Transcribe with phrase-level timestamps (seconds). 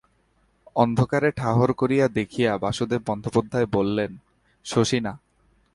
[0.75, 4.11] অন্ধকারে ঠাহর করিয়া দেখিয়া বাসুদেব বন্দ্যোপাধ্যায় বলেন,
[4.65, 5.13] শশী না?